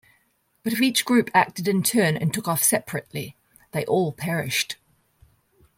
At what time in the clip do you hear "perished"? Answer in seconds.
4.11-4.77